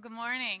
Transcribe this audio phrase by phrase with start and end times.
[0.00, 0.60] Well, good morning.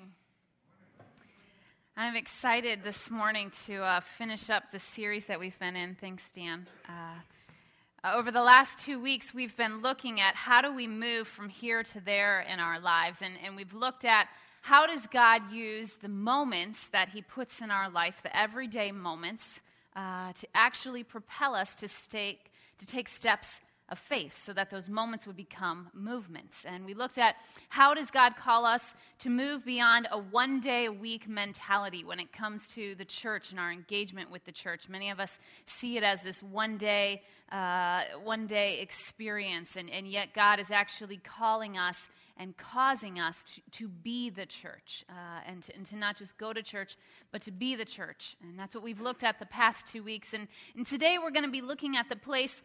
[1.96, 5.94] I'm excited this morning to uh, finish up the series that we've been in.
[5.94, 6.66] Thanks, Dan.
[6.86, 11.48] Uh, over the last two weeks, we've been looking at how do we move from
[11.48, 13.22] here to there in our lives.
[13.22, 14.28] And, and we've looked at
[14.60, 19.62] how does God use the moments that He puts in our life, the everyday moments,
[19.96, 22.40] uh, to actually propel us to, stay,
[22.76, 26.64] to take steps of faith so that those moments would become movements.
[26.64, 27.36] And we looked at
[27.68, 32.20] how does God call us to move beyond a one day a week mentality when
[32.20, 34.88] it comes to the church and our engagement with the church.
[34.88, 40.06] Many of us see it as this one day, uh, one day experience, and, and
[40.06, 45.40] yet God is actually calling us and causing us to, to be the church uh,
[45.46, 46.96] and, to, and to not just go to church,
[47.32, 48.34] but to be the church.
[48.42, 50.32] And that's what we've looked at the past two weeks.
[50.32, 52.62] And, and today we're going to be looking at the place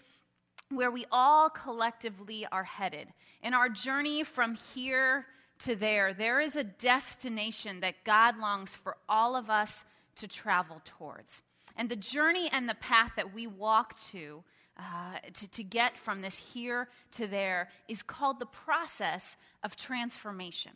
[0.70, 3.08] where we all collectively are headed.
[3.44, 5.28] In our journey from here
[5.60, 9.86] to there, there is a destination that God longs for all of us
[10.18, 11.42] to travel towards.
[11.78, 14.44] And the journey and the path that we walk to,
[14.78, 20.72] uh, to, to get from this here to there, is called the process of transformation.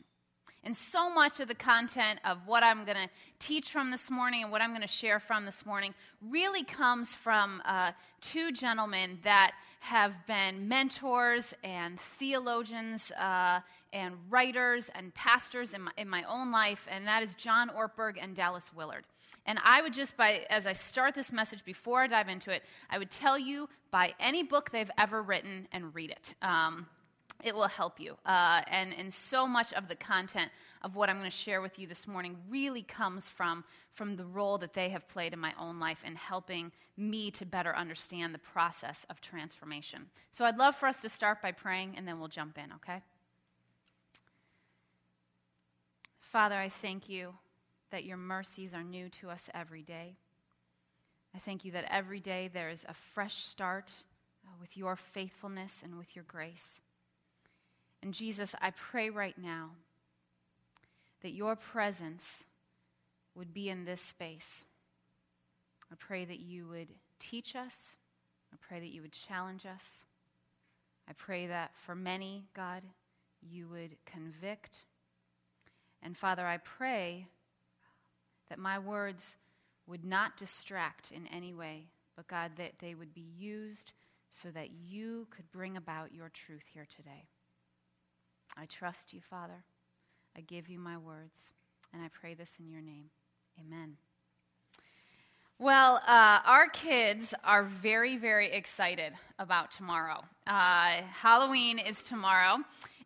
[0.64, 4.44] And so much of the content of what I'm going to teach from this morning
[4.44, 9.20] and what I'm going to share from this morning really comes from uh, two gentlemen
[9.24, 13.62] that have been mentors and theologians uh,
[13.94, 18.16] and writers and pastors in my, in my own life, and that is John Ortberg
[18.22, 19.06] and Dallas Willard.
[19.46, 22.64] And I would just, by as I start this message, before I dive into it,
[22.90, 26.36] I would tell you buy any book they've ever written and read it.
[26.42, 26.88] Um,
[27.44, 28.18] it will help you.
[28.26, 30.52] Uh, and, and so much of the content
[30.82, 34.26] of what I'm going to share with you this morning really comes from, from the
[34.26, 38.34] role that they have played in my own life in helping me to better understand
[38.34, 40.08] the process of transformation.
[40.32, 43.02] So I'd love for us to start by praying, and then we'll jump in, okay?
[46.20, 47.34] Father, I thank you
[47.90, 50.16] that your mercies are new to us every day.
[51.34, 53.94] I thank you that every day there is a fresh start
[54.46, 56.82] uh, with your faithfulness and with your grace.
[58.02, 59.72] And Jesus, I pray right now
[61.22, 62.46] that your presence
[63.36, 64.66] would be in this space.
[65.92, 67.98] I pray that you would teach us.
[68.54, 70.06] I pray that you would challenge us.
[71.08, 72.84] I pray that for many, God,
[73.42, 74.78] you would convict.
[76.02, 77.28] And Father, I pray
[78.50, 79.36] that my words
[79.88, 81.86] would not distract in any way,
[82.16, 83.92] but God, that they would be used
[84.30, 87.28] so that you could bring about your truth here today.
[88.58, 89.64] I trust you, Father.
[90.38, 91.54] I give you my words,
[91.94, 93.10] and I pray this in your name.
[93.60, 93.98] Amen.
[95.58, 100.24] Well, uh, our kids are very, very excited about tomorrow.
[100.48, 102.60] Uh, Halloween is tomorrow.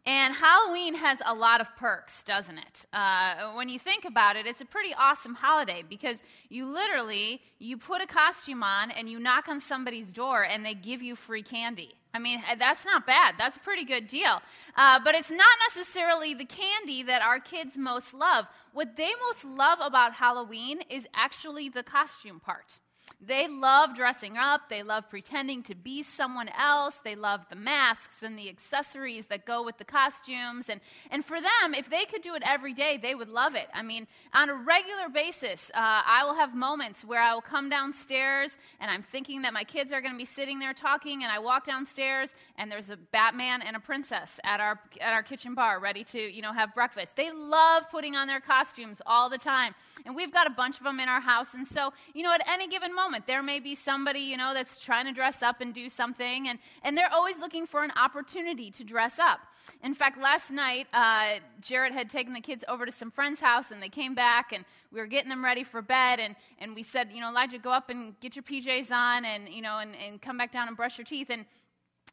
[0.05, 2.85] And Halloween has a lot of perks, doesn't it?
[2.91, 7.77] Uh, when you think about it, it's a pretty awesome holiday because you literally you
[7.77, 11.41] put a costume on and you knock on somebody's door and they give you free
[11.41, 11.95] candy.
[12.13, 13.35] I mean, eh, that's not bad.
[13.39, 14.41] That's a pretty good deal.
[14.75, 18.45] Uh, but it's not necessarily the candy that our kids most love.
[18.73, 22.79] What they most love about Halloween is actually the costume part.
[23.25, 24.69] They love dressing up.
[24.69, 26.95] They love pretending to be someone else.
[26.97, 30.67] They love the masks and the accessories that go with the costumes.
[30.67, 33.67] And, and for them, if they could do it every day, they would love it.
[33.73, 37.69] I mean, on a regular basis, uh, I will have moments where I will come
[37.69, 41.31] downstairs and I'm thinking that my kids are going to be sitting there talking, and
[41.31, 45.55] I walk downstairs and there's a Batman and a princess at our, at our kitchen
[45.55, 47.15] bar ready to, you know, have breakfast.
[47.15, 49.75] They love putting on their costumes all the time.
[50.05, 51.53] And we've got a bunch of them in our house.
[51.53, 53.27] And so, you know, at any given moment, moment.
[53.27, 56.57] There may be somebody, you know, that's trying to dress up and do something, and,
[56.81, 59.39] and they're always looking for an opportunity to dress up.
[59.83, 63.69] In fact, last night, uh, Jarrett had taken the kids over to some friend's house,
[63.69, 66.81] and they came back, and we were getting them ready for bed, and, and we
[66.81, 69.95] said, you know, Elijah, go up and get your PJs on, and, you know, and,
[69.95, 71.29] and come back down and brush your teeth.
[71.29, 71.45] And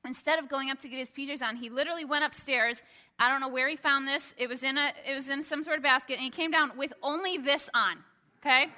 [0.05, 2.85] instead of going up to get his PJs on, he literally went upstairs.
[3.19, 4.35] I don't know where he found this.
[4.37, 6.73] It was in a it was in some sort of basket, and he came down
[6.77, 7.99] with only this on.
[8.41, 8.69] Okay?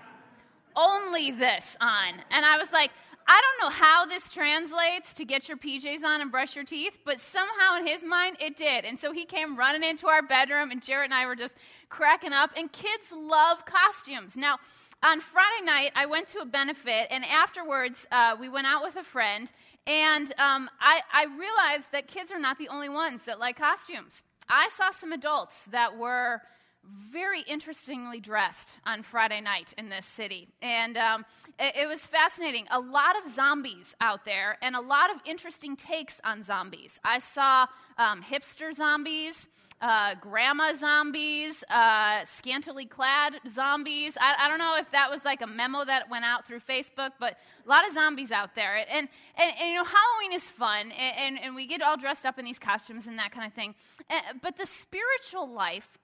[0.76, 2.14] Only this on.
[2.30, 2.90] And I was like,
[3.26, 6.98] I don't know how this translates to get your PJs on and brush your teeth,
[7.04, 8.84] but somehow in his mind it did.
[8.84, 11.54] And so he came running into our bedroom, and Jarrett and I were just
[11.88, 12.50] cracking up.
[12.56, 14.36] And kids love costumes.
[14.36, 14.58] Now,
[15.04, 18.96] on Friday night, I went to a benefit, and afterwards, uh, we went out with
[18.96, 19.50] a friend,
[19.86, 24.22] and um, I, I realized that kids are not the only ones that like costumes.
[24.48, 26.42] I saw some adults that were
[26.84, 30.48] very interestingly dressed on Friday night in this city.
[30.60, 31.24] And um,
[31.58, 32.66] it, it, was fascinating.
[32.70, 36.98] A lot of zombies out there and a lot of interesting takes on zombies.
[37.04, 37.66] I saw
[37.98, 39.48] um, hipster zombies.
[39.80, 44.16] Uh, grandma zombies, uh, scantily clad zombies.
[44.20, 47.10] I, I, don't know if that was like a memo that went out through Facebook,
[47.18, 47.36] but
[47.66, 48.76] a lot of zombies out there.
[48.76, 52.24] And, and, and you know, Halloween is fun, and, and, and, we get all dressed
[52.24, 53.74] up in these costumes and that kind of thing.
[54.08, 55.98] Uh, but the spiritual life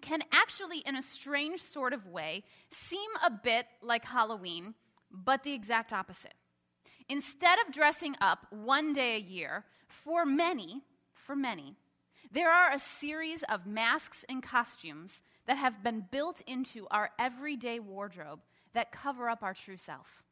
[0.00, 4.74] can actually, in a strange sort of way, seem a bit like Halloween,
[5.10, 6.34] but the exact opposite.
[7.08, 10.82] Instead of dressing up one day a year, for many,
[11.12, 11.74] for many,
[12.30, 17.80] there are a series of masks and costumes that have been built into our everyday
[17.80, 18.40] wardrobe
[18.72, 20.22] that cover up our true self.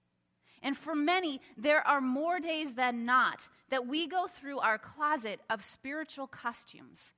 [0.62, 5.40] And for many, there are more days than not that we go through our closet
[5.50, 7.12] of spiritual costumes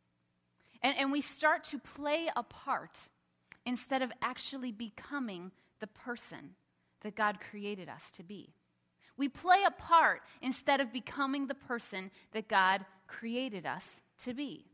[0.82, 3.08] and, and we start to play a part
[3.66, 6.54] instead of actually becoming the person
[7.02, 8.54] that God created us to be.
[9.16, 14.64] We play a part instead of becoming the person that God created us to be.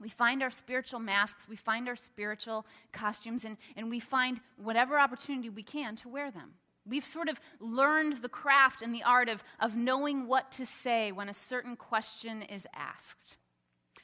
[0.00, 4.98] We find our spiritual masks, we find our spiritual costumes, and, and we find whatever
[4.98, 6.54] opportunity we can to wear them.
[6.86, 11.10] We've sort of learned the craft and the art of, of knowing what to say
[11.10, 13.38] when a certain question is asked.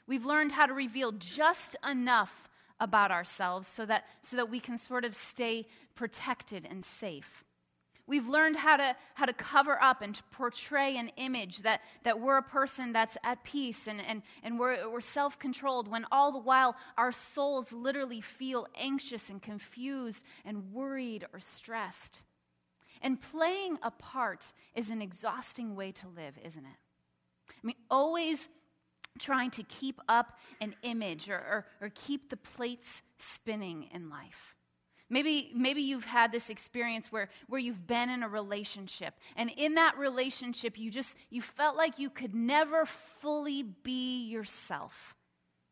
[0.06, 2.48] We've learned how to reveal just enough
[2.80, 7.44] about ourselves so that, so that we can sort of stay protected and safe.
[8.06, 12.20] We've learned how to, how to cover up and to portray an image that, that
[12.20, 16.32] we're a person that's at peace and, and, and we're, we're self controlled, when all
[16.32, 22.22] the while our souls literally feel anxious and confused and worried or stressed.
[23.00, 26.78] And playing a part is an exhausting way to live, isn't it?
[27.50, 28.48] I mean, always
[29.18, 34.56] trying to keep up an image or, or, or, keep the plates spinning in life.
[35.10, 39.74] Maybe, maybe you've had this experience where, where you've been in a relationship, and in
[39.74, 45.14] that relationship, you just you felt like you could never fully be yourself.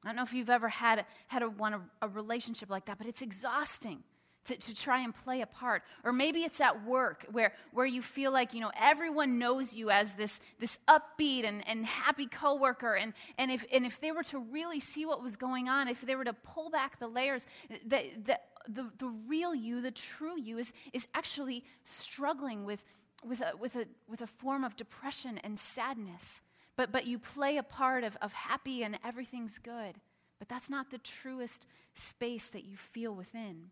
[0.04, 2.98] I don't know if you've ever had, had a, one, a, a relationship like that,
[2.98, 4.02] but it's exhausting
[4.46, 5.82] to, to try and play a part.
[6.04, 9.90] Or maybe it's at work where, where you feel like, you know, everyone knows you
[9.90, 12.94] as this, this upbeat and, and happy coworker.
[12.94, 16.00] And, and, if, and if they were to really see what was going on, if
[16.00, 17.46] they were to pull back the layers,
[17.86, 18.38] the, the,
[18.68, 22.84] the, the real you, the true you, is, is actually struggling with,
[23.24, 26.40] with, a, with, a, with a form of depression and sadness.
[26.76, 29.96] But, but you play a part of, of happy and everything's good.
[30.38, 33.70] But that's not the truest space that you feel within.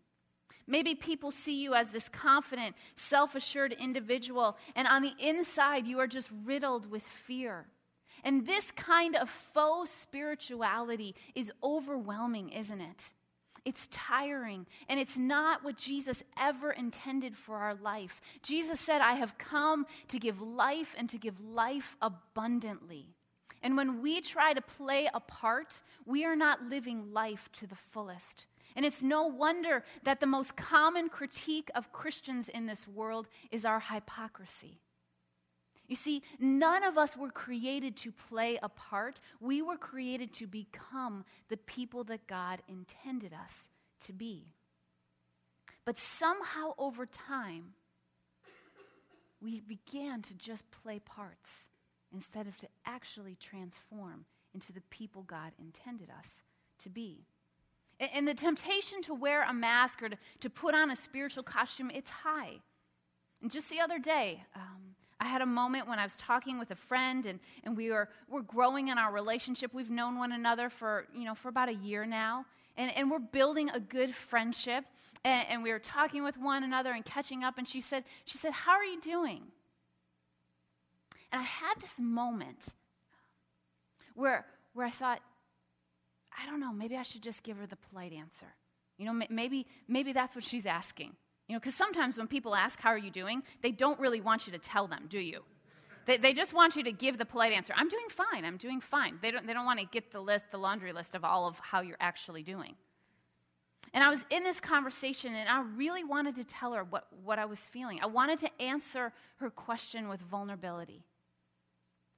[0.69, 5.99] Maybe people see you as this confident, self assured individual, and on the inside, you
[5.99, 7.65] are just riddled with fear.
[8.23, 13.11] And this kind of faux spirituality is overwhelming, isn't it?
[13.65, 18.21] It's tiring, and it's not what Jesus ever intended for our life.
[18.43, 23.07] Jesus said, I have come to give life and to give life abundantly.
[23.61, 27.75] And when we try to play a part, we are not living life to the
[27.75, 28.45] fullest.
[28.79, 33.65] And it's no wonder that the most common critique of Christians in this world is
[33.65, 34.79] our hypocrisy.
[35.85, 39.19] You see, none of us were created to play a part.
[39.41, 43.67] We were created to become the people that God intended us
[44.05, 44.45] to be.
[45.83, 47.73] But somehow over time,
[49.41, 51.67] we began to just play parts
[52.13, 54.23] instead of to actually transform
[54.53, 56.43] into the people God intended us
[56.77, 57.25] to be.
[57.99, 61.91] And the temptation to wear a mask or to, to put on a spiritual costume,
[61.93, 62.59] it's high.
[63.41, 66.71] And just the other day, um, I had a moment when I was talking with
[66.71, 69.73] a friend and, and we were, we're growing in our relationship.
[69.73, 72.45] We've known one another for, you know, for about a year now.
[72.77, 74.85] And, and we're building a good friendship.
[75.25, 77.57] And, and we were talking with one another and catching up.
[77.57, 79.43] And she said, she said, how are you doing?
[81.33, 82.69] And I had this moment
[84.15, 85.19] where, where I thought,
[86.41, 88.47] I don't know, maybe I should just give her the polite answer.
[88.97, 91.13] You know, maybe, maybe that's what she's asking.
[91.47, 93.43] You know, because sometimes when people ask, How are you doing?
[93.61, 95.43] they don't really want you to tell them, do you?
[96.05, 97.73] They, they just want you to give the polite answer.
[97.75, 98.43] I'm doing fine.
[98.45, 99.19] I'm doing fine.
[99.21, 101.59] They don't, they don't want to get the list, the laundry list of all of
[101.59, 102.75] how you're actually doing.
[103.93, 107.39] And I was in this conversation and I really wanted to tell her what, what
[107.39, 107.99] I was feeling.
[108.01, 111.03] I wanted to answer her question with vulnerability.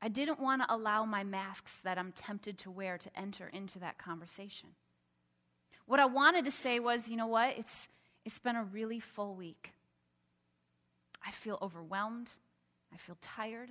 [0.01, 3.77] I didn't want to allow my masks that I'm tempted to wear to enter into
[3.79, 4.69] that conversation.
[5.85, 7.55] What I wanted to say was, you know what?
[7.57, 7.87] It's,
[8.25, 9.73] it's been a really full week.
[11.25, 12.31] I feel overwhelmed.
[12.93, 13.69] I feel tired.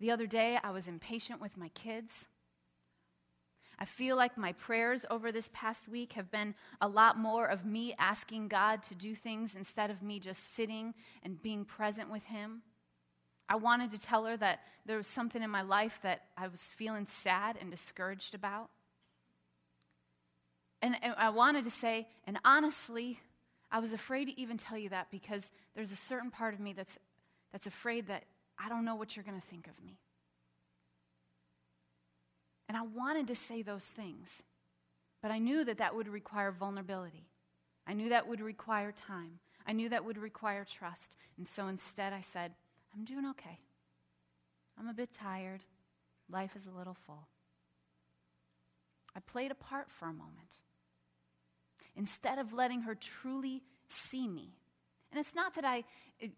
[0.00, 2.28] The other day, I was impatient with my kids.
[3.78, 7.64] I feel like my prayers over this past week have been a lot more of
[7.64, 12.24] me asking God to do things instead of me just sitting and being present with
[12.24, 12.62] Him.
[13.48, 16.70] I wanted to tell her that there was something in my life that I was
[16.76, 18.68] feeling sad and discouraged about.
[20.82, 23.20] And, and I wanted to say, and honestly,
[23.70, 26.72] I was afraid to even tell you that because there's a certain part of me
[26.72, 26.98] that's,
[27.52, 28.24] that's afraid that
[28.58, 29.98] I don't know what you're going to think of me.
[32.68, 34.42] And I wanted to say those things,
[35.22, 37.28] but I knew that that would require vulnerability.
[37.86, 39.40] I knew that would require time.
[39.66, 41.16] I knew that would require trust.
[41.36, 42.52] And so instead, I said,
[42.94, 43.58] I'm doing okay.
[44.78, 45.64] I'm a bit tired.
[46.30, 47.28] Life is a little full.
[49.16, 50.52] I played a part for a moment.
[51.96, 54.54] Instead of letting her truly see me,
[55.10, 55.84] and it's not that I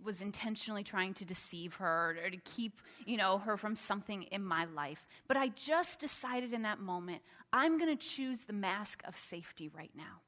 [0.02, 4.44] was intentionally trying to deceive her or to keep, you know, her from something in
[4.44, 5.08] my life.
[5.26, 9.68] But I just decided in that moment, I'm going to choose the mask of safety
[9.68, 10.20] right now.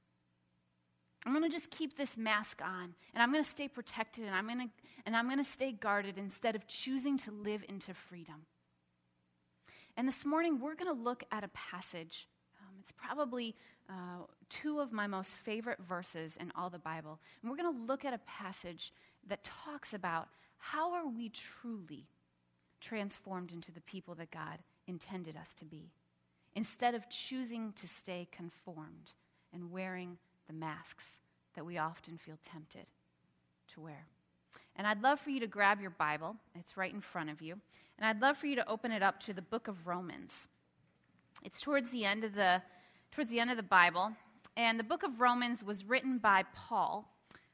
[1.24, 4.34] I'm going to just keep this mask on and I'm going to stay protected and
[4.34, 4.68] I'm going to
[5.04, 8.46] and I'm going to stay guarded instead of choosing to live into freedom.
[9.96, 12.28] And this morning we're going to look at a passage.
[12.60, 13.56] Um, it's probably
[13.88, 17.18] uh, two of my most favorite verses in all the Bible.
[17.40, 18.92] And we're going to look at a passage
[19.26, 22.06] that talks about how are we truly
[22.80, 25.90] transformed into the people that God intended us to be,
[26.54, 29.12] instead of choosing to stay conformed
[29.52, 30.18] and wearing
[30.52, 31.18] the masks
[31.54, 32.86] that we often feel tempted
[33.72, 34.06] to wear.
[34.76, 37.58] And I'd love for you to grab your Bible, it's right in front of you,
[37.98, 40.48] and I'd love for you to open it up to the book of Romans.
[41.42, 42.62] It's towards the end of the
[43.10, 44.12] towards the end of the Bible,
[44.56, 47.11] and the book of Romans was written by Paul,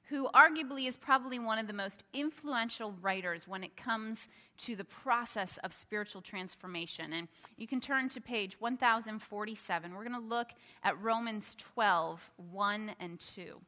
[0.09, 4.85] who arguably is probably one of the most influential writers when it comes to the
[4.85, 7.13] process of spiritual transformation.
[7.13, 9.95] And you can turn to page 1047.
[9.95, 10.49] We're going to look
[10.83, 13.61] at Romans 12, 1 and 2.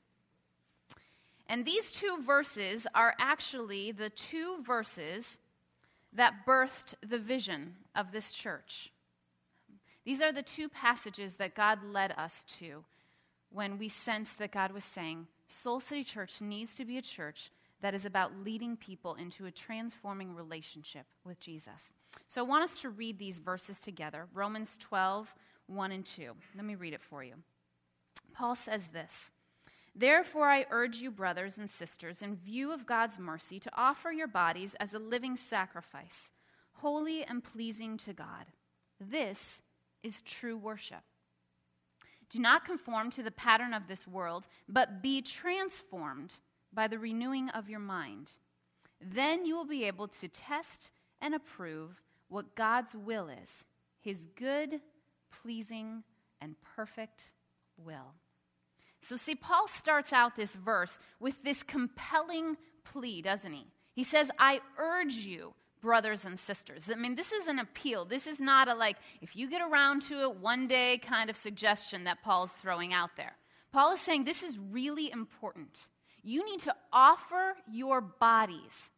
[1.47, 5.41] And these two verses are actually the two verses
[6.13, 8.91] that birthed the vision of this church.
[10.05, 12.85] These are the two passages that God led us to
[13.53, 17.51] when we sensed that God was saying, Soul City Church needs to be a church
[17.81, 21.93] that is about leading people into a transforming relationship with Jesus.
[22.29, 25.35] So I want us to read these verses together Romans 12,
[25.67, 26.33] 1 and 2.
[26.55, 27.35] Let me read it for you.
[28.33, 29.33] Paul says this
[29.95, 34.29] Therefore, I urge you, brothers and sisters, in view of God's mercy, to offer your
[34.29, 36.31] bodies as a living sacrifice,
[36.75, 38.47] holy and pleasing to God.
[39.01, 39.63] This
[40.05, 41.03] is true worship.
[42.31, 46.37] Do not conform to the pattern of this world, but be transformed
[46.73, 48.33] by the renewing of your mind.
[49.01, 53.65] Then you will be able to test and approve what God's will is
[54.01, 54.81] his good,
[55.43, 56.03] pleasing,
[56.41, 57.33] and perfect
[57.77, 58.15] will.
[59.03, 63.67] So, see, Paul starts out this verse with this compelling plea, doesn't he?
[63.95, 66.91] He says, I urge you, brothers and sisters.
[66.91, 68.05] I mean, this is an appeal.
[68.05, 71.37] This is not a like, if you get around to it one day kind of
[71.37, 73.37] suggestion that Paul's throwing out there.
[73.73, 75.89] Paul is saying this is really important.
[76.23, 78.91] You need to offer your bodies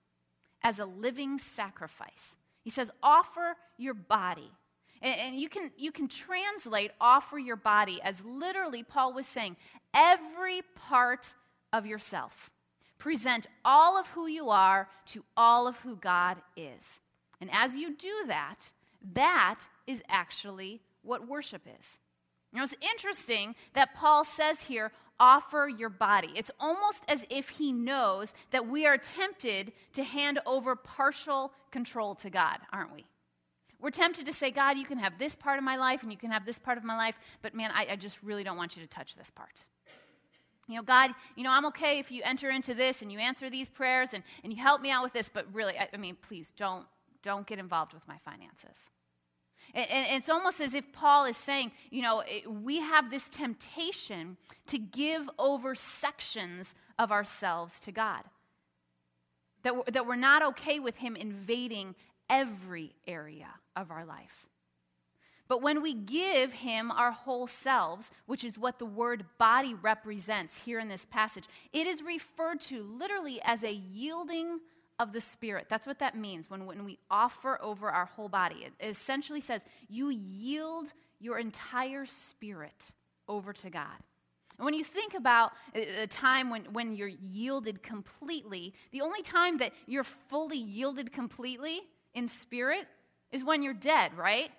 [0.63, 2.37] as a living sacrifice.
[2.63, 4.51] He says, offer your body.
[5.01, 9.57] And, and you, can, you can translate offer your body as literally, Paul was saying,
[9.95, 11.35] every part
[11.73, 12.51] of yourself.
[13.03, 17.01] Present all of who you are to all of who God is.
[17.41, 18.71] And as you do that,
[19.15, 21.99] that is actually what worship is.
[22.53, 26.29] Now, it's interesting that Paul says here, offer your body.
[26.37, 32.15] It's almost as if he knows that we are tempted to hand over partial control
[32.15, 33.05] to God, aren't we?
[33.81, 36.19] We're tempted to say, God, you can have this part of my life and you
[36.19, 38.77] can have this part of my life, but man, I, I just really don't want
[38.77, 39.65] you to touch this part.
[40.73, 43.51] You know, God, you know, I'm okay if you enter into this and you answer
[43.51, 46.17] these prayers and, and you help me out with this, but really, I, I mean,
[46.23, 46.87] please don't,
[47.23, 48.89] don't get involved with my finances.
[49.75, 53.29] And, and, it's almost as if Paul is saying, you know, it, we have this
[53.29, 58.23] temptation to give over sections of ourselves to God.
[59.63, 61.95] That, that we're not okay with Him invading
[62.31, 64.49] every area of our life.
[65.53, 70.57] But when we give Him our whole selves, which is what the word body represents
[70.57, 71.45] here in this passage,
[71.75, 74.61] it is referred to literally as a yielding
[74.99, 75.67] of the Spirit.
[75.69, 78.65] That's what that means when, when we offer over our whole body.
[78.65, 82.91] It essentially says you yield your entire spirit
[83.29, 83.99] over to God.
[84.57, 89.59] And when you think about a time when, when you're yielded completely, the only time
[89.59, 91.81] that you're fully yielded completely
[92.15, 92.87] in spirit
[93.31, 94.51] is when you're dead, right?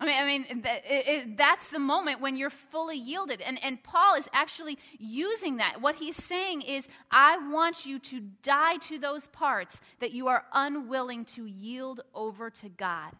[0.00, 3.40] I mean, I mean that, it, that's the moment when you're fully yielded.
[3.40, 5.80] And, and Paul is actually using that.
[5.80, 10.44] What he's saying is, I want you to die to those parts that you are
[10.52, 13.12] unwilling to yield over to God.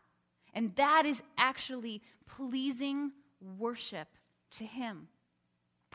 [0.54, 4.08] And that is actually pleasing worship
[4.52, 5.08] to Him.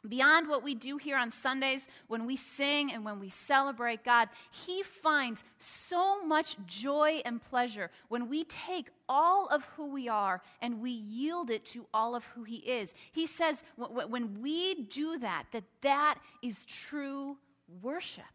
[0.07, 4.27] Beyond what we do here on Sundays when we sing and when we celebrate God,
[4.51, 10.41] He finds so much joy and pleasure when we take all of who we are
[10.61, 12.93] and we yield it to all of who He is.
[13.13, 17.37] He says when we do that, that that is true
[17.81, 18.25] worship.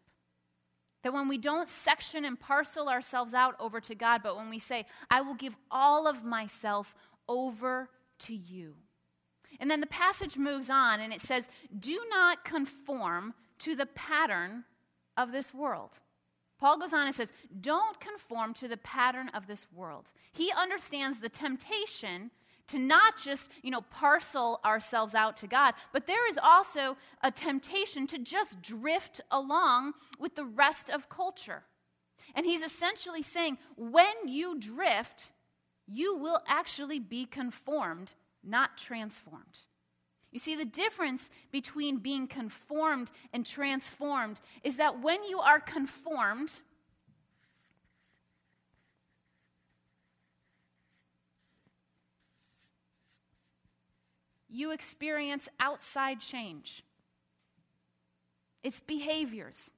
[1.03, 4.59] That when we don't section and parcel ourselves out over to God, but when we
[4.59, 6.95] say, I will give all of myself
[7.27, 8.73] over to you.
[9.59, 14.63] And then the passage moves on and it says, Do not conform to the pattern
[15.17, 15.99] of this world.
[16.59, 20.11] Paul goes on and says, Don't conform to the pattern of this world.
[20.31, 22.31] He understands the temptation
[22.67, 27.31] to not just, you know, parcel ourselves out to God, but there is also a
[27.31, 31.63] temptation to just drift along with the rest of culture.
[32.35, 35.31] And he's essentially saying, when you drift,
[35.87, 38.13] you will actually be conformed
[38.43, 39.59] not transformed.
[40.31, 46.61] You see, the difference between being conformed and transformed is that when you are conformed,
[54.47, 56.83] you experience outside change.
[58.61, 59.71] It's behaviors,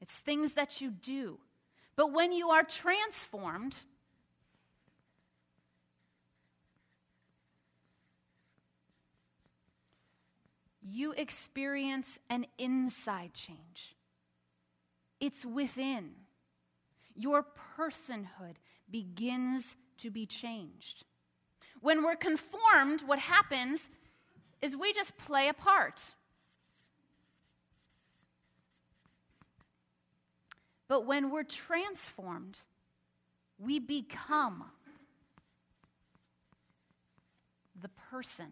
[0.00, 1.38] it's things that you do.
[1.96, 3.76] But when you are transformed,
[10.90, 13.94] you experience an inside change.
[15.20, 16.10] It's within.
[17.14, 17.44] Your
[17.78, 18.56] personhood
[18.90, 21.04] begins to be changed.
[21.80, 23.90] When we're conformed, what happens
[24.60, 26.12] is we just play a part.
[30.88, 32.60] But when we're transformed,
[33.58, 34.64] we become
[37.80, 38.46] the person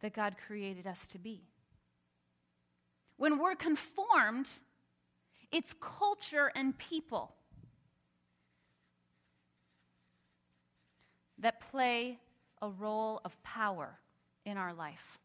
[0.00, 1.42] that God created us to be.
[3.16, 4.48] When we're conformed,
[5.50, 7.34] it's culture and people
[11.38, 12.18] that play
[12.60, 13.98] a role of power
[14.44, 15.18] in our life.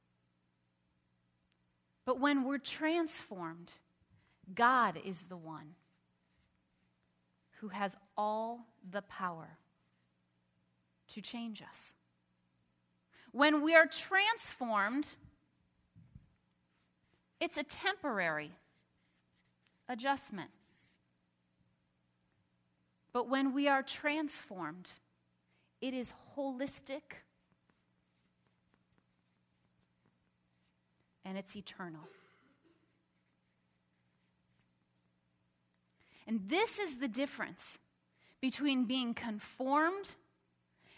[2.06, 3.74] But when we're transformed,
[4.54, 5.76] God is the one
[7.60, 9.58] who has all the power
[11.10, 11.94] to change us.
[13.32, 15.08] When we are transformed,
[17.40, 18.52] it's a temporary
[19.88, 20.52] adjustment.
[23.14, 24.94] But when we are transformed,
[25.82, 27.02] it is holistic
[31.26, 32.08] and it's eternal.
[36.28, 37.80] And this is the difference
[38.40, 40.16] between being conformed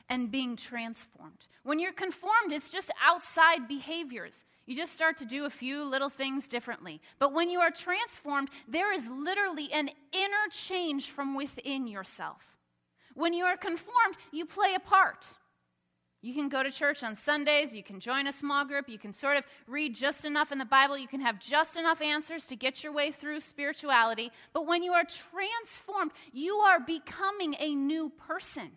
[0.10, 1.48] and being transformed.
[1.63, 4.44] When you're conformed, it's just outside behaviors.
[4.66, 7.02] You just start to do a few little things differently.
[7.20, 12.58] But when you are transformed, there is literally an inner change from within yourself.
[13.13, 15.26] When you are conformed, you play a part.
[16.22, 19.12] You can go to church on Sundays, you can join a small group, you can
[19.12, 22.56] sort of read just enough in the Bible, you can have just enough answers to
[22.56, 24.32] get your way through spirituality.
[24.54, 28.72] But when you are transformed, you are becoming a new person.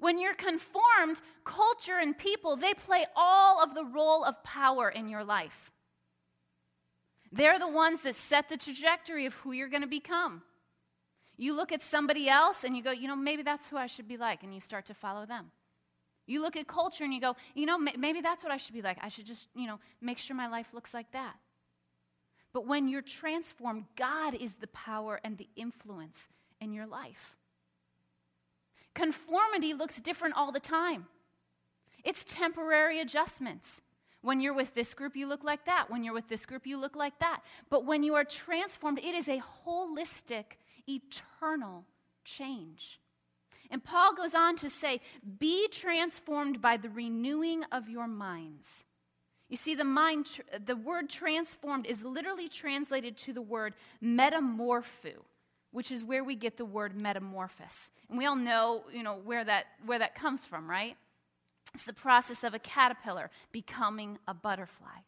[0.00, 5.08] When you're conformed, culture and people, they play all of the role of power in
[5.08, 5.70] your life.
[7.30, 10.42] They're the ones that set the trajectory of who you're going to become.
[11.36, 14.08] You look at somebody else and you go, you know, maybe that's who I should
[14.08, 15.50] be like, and you start to follow them.
[16.26, 18.82] You look at culture and you go, you know, maybe that's what I should be
[18.82, 18.98] like.
[19.02, 21.34] I should just, you know, make sure my life looks like that.
[22.52, 26.28] But when you're transformed, God is the power and the influence
[26.60, 27.36] in your life.
[28.94, 31.06] Conformity looks different all the time.
[32.04, 33.80] It's temporary adjustments.
[34.22, 35.90] When you're with this group, you look like that.
[35.90, 37.40] When you're with this group, you look like that.
[37.70, 41.84] But when you are transformed, it is a holistic, eternal
[42.24, 43.00] change.
[43.70, 45.00] And Paul goes on to say,
[45.38, 48.84] Be transformed by the renewing of your minds.
[49.48, 55.14] You see, the mind, the word transformed is literally translated to the word metamorpho
[55.72, 57.90] which is where we get the word metamorphosis.
[58.08, 60.96] And we all know, you know, where that, where that comes from, right?
[61.74, 65.04] It's the process of a caterpillar becoming a butterfly.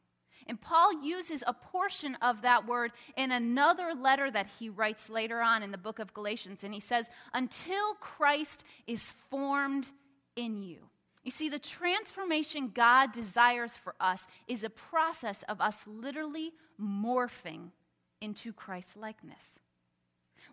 [0.46, 5.40] And Paul uses a portion of that word in another letter that he writes later
[5.40, 6.64] on in the book of Galatians.
[6.64, 9.90] And he says, Until Christ is formed
[10.35, 10.79] in you.
[11.22, 17.70] You see, the transformation God desires for us is a process of us literally morphing
[18.20, 19.61] into Christ likeness.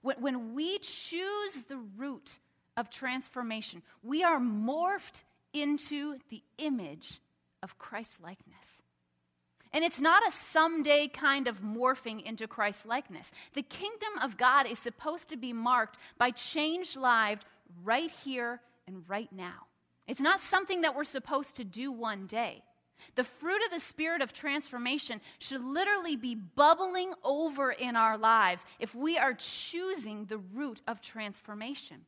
[0.01, 2.39] When we choose the route
[2.77, 7.19] of transformation, we are morphed into the image
[7.61, 8.81] of Christ likeness.
[9.71, 13.31] And it's not a someday kind of morphing into Christ likeness.
[13.53, 17.45] The kingdom of God is supposed to be marked by changed lives
[17.83, 19.67] right here and right now.
[20.07, 22.63] It's not something that we're supposed to do one day.
[23.15, 28.65] The fruit of the spirit of transformation should literally be bubbling over in our lives
[28.79, 32.05] if we are choosing the route of transformation.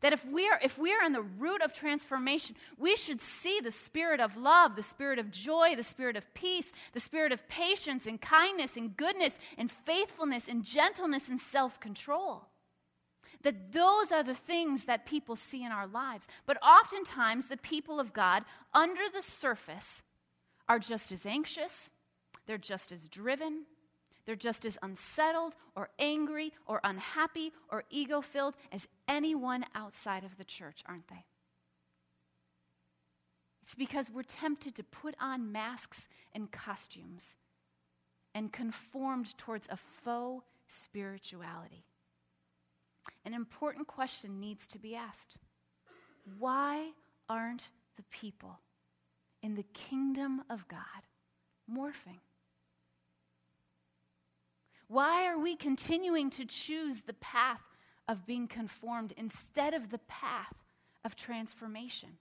[0.00, 3.60] That if we are if we are in the root of transformation, we should see
[3.60, 7.46] the spirit of love, the spirit of joy, the spirit of peace, the spirit of
[7.48, 12.46] patience and kindness and goodness and faithfulness and gentleness and self-control.
[13.42, 16.28] That those are the things that people see in our lives.
[16.46, 20.02] But oftentimes the people of God under the surface
[20.68, 21.90] are just as anxious,
[22.46, 23.64] they're just as driven,
[24.26, 30.36] they're just as unsettled or angry or unhappy or ego filled as anyone outside of
[30.36, 31.24] the church, aren't they?
[33.62, 37.36] It's because we're tempted to put on masks and costumes
[38.34, 41.84] and conformed towards a faux spirituality.
[43.24, 45.36] An important question needs to be asked
[46.38, 46.90] Why
[47.28, 48.60] aren't the people
[49.42, 51.06] in the kingdom of God
[51.70, 52.20] morphing?
[54.88, 57.62] Why are we continuing to choose the path
[58.08, 60.54] of being conformed instead of the path
[61.04, 62.18] of transformation?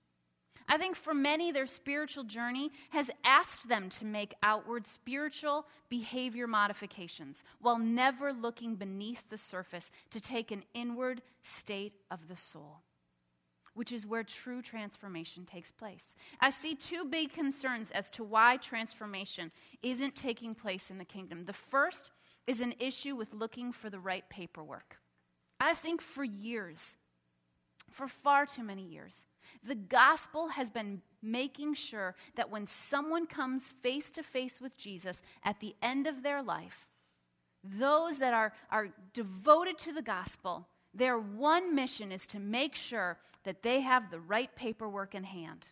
[0.71, 6.45] I think for many, their spiritual journey has asked them to make outward spiritual behavior
[6.45, 12.83] modifications while never looking beneath the surface to take an inward state of the soul,
[13.73, 16.13] which is where true transformation takes place.
[16.39, 19.51] I see two big concerns as to why transformation
[19.81, 21.45] isn't taking place in the kingdom.
[21.45, 22.11] The first
[22.45, 24.97] is an issue with looking for the right paperwork.
[25.59, 26.95] I think for years,
[27.89, 29.25] for far too many years,
[29.63, 35.21] the gospel has been making sure that when someone comes face to face with Jesus
[35.43, 36.87] at the end of their life,
[37.63, 43.17] those that are, are devoted to the gospel, their one mission is to make sure
[43.43, 45.67] that they have the right paperwork in hand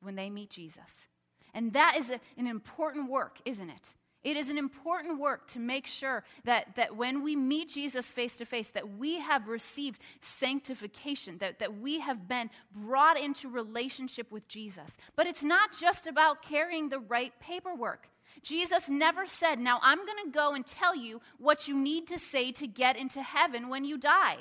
[0.00, 1.06] when they meet Jesus.
[1.54, 3.94] And that is a, an important work, isn't it?
[4.24, 8.36] It is an important work to make sure that, that when we meet Jesus face
[8.36, 14.30] to face, that we have received sanctification, that, that we have been brought into relationship
[14.30, 14.96] with Jesus.
[15.16, 18.08] But it's not just about carrying the right paperwork.
[18.42, 22.18] Jesus never said, Now I'm going to go and tell you what you need to
[22.18, 24.38] say to get into heaven when you die.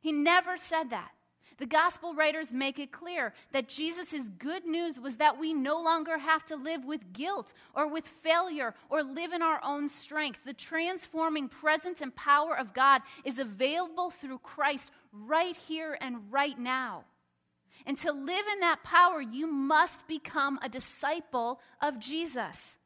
[0.00, 1.10] He never said that.
[1.58, 6.18] The gospel writers make it clear that Jesus' good news was that we no longer
[6.18, 10.44] have to live with guilt or with failure or live in our own strength.
[10.44, 16.58] The transforming presence and power of God is available through Christ right here and right
[16.58, 17.04] now.
[17.86, 22.76] And to live in that power, you must become a disciple of Jesus.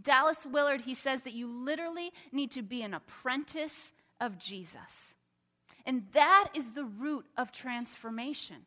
[0.00, 5.14] Dallas Willard, he says that you literally need to be an apprentice of Jesus.
[5.88, 8.66] And that is the root of transformation.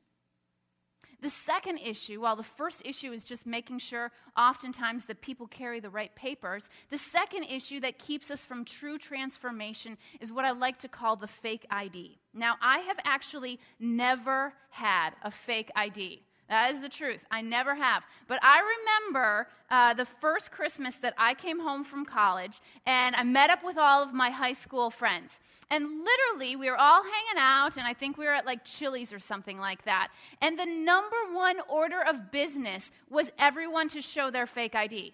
[1.22, 5.80] The second issue, while the first issue is just making sure oftentimes that people carry
[5.80, 10.52] the right papers, the second issue that keeps us from true transformation is what I
[10.52, 12.18] like to call the fake ID.
[12.34, 16.24] Now, I have actually never had a fake ID.
[16.52, 17.24] That is the truth.
[17.32, 18.04] I never have.
[18.28, 23.24] But I remember uh, the first Christmas that I came home from college and I
[23.24, 25.40] met up with all of my high school friends.
[25.70, 29.14] And literally, we were all hanging out, and I think we were at like Chili's
[29.14, 30.10] or something like that.
[30.42, 35.14] And the number one order of business was everyone to show their fake ID.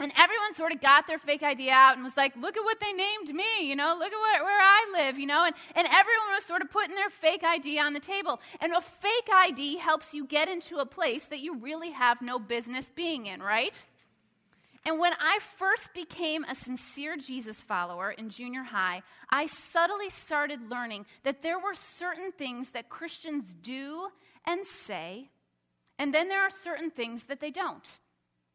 [0.00, 2.78] And everyone sort of got their fake ID out and was like, look at what
[2.78, 5.44] they named me, you know, look at what, where I live, you know.
[5.44, 8.40] And, and everyone was sort of putting their fake ID on the table.
[8.60, 12.38] And a fake ID helps you get into a place that you really have no
[12.38, 13.84] business being in, right?
[14.86, 20.70] And when I first became a sincere Jesus follower in junior high, I subtly started
[20.70, 24.10] learning that there were certain things that Christians do
[24.46, 25.30] and say,
[25.98, 27.98] and then there are certain things that they don't.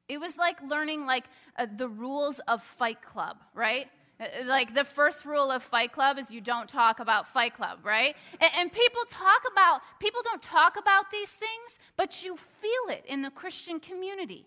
[0.07, 1.25] It was like learning like
[1.57, 3.87] uh, the rules of Fight Club, right?
[4.19, 7.55] Uh, uh, like the first rule of Fight Club is you don't talk about Fight
[7.55, 8.15] Club, right?
[8.39, 13.05] And, and, people talk about, people don't talk about these things, but you feel it
[13.07, 14.45] in the Christian community.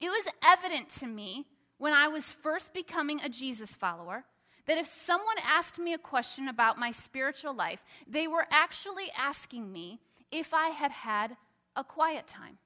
[0.00, 1.46] It was evident to me
[1.78, 4.24] when I was first becoming a Jesus follower
[4.66, 9.72] that if someone asked me a question about my spiritual life, they were actually asking
[9.72, 9.98] me
[10.30, 11.36] if I had had
[11.74, 12.58] a quiet time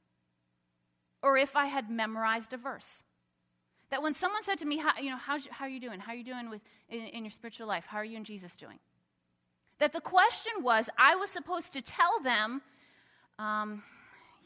[1.23, 3.05] or if I had memorized a verse.
[3.91, 6.01] That when someone said to me, how, you know, how's, how are you doing?
[6.01, 7.87] How are you doing with, in, in your spiritual life?
[7.87, 8.79] How are you and Jesus doing?
[9.79, 12.63] That the question was, I was supposed to tell them,
[13.39, 13.83] um,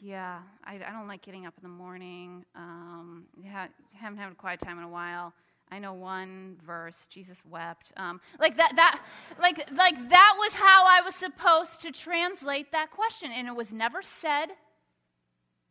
[0.01, 2.45] yeah, I, I, don't like getting up in the morning.
[2.55, 5.33] Um, ha- haven't had a quiet time in a while.
[5.71, 7.91] I know one verse, Jesus wept.
[7.97, 9.03] Um, like that, that,
[9.39, 13.31] like, like that was how I was supposed to translate that question.
[13.31, 14.47] And it was never said,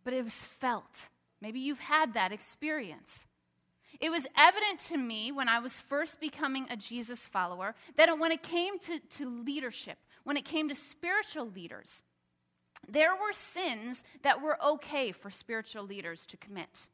[0.07, 1.09] but it was felt.
[1.42, 3.27] Maybe you've had that experience.
[4.01, 8.31] It was evident to me when I was first becoming a Jesus follower that when
[8.31, 12.05] it came to, to leadership, when it came to spiritual leaders,
[12.88, 16.87] there were sins that were okay for spiritual leaders to commit.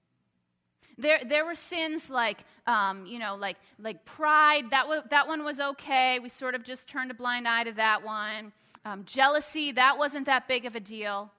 [0.97, 4.71] There, there were sins like, um, you know, like, like pride.
[4.71, 6.19] That, w- that one was okay.
[6.19, 8.55] We sort of just turned a blind eye to that one.
[8.87, 11.31] Um, jealousy, that wasn't that big of a deal.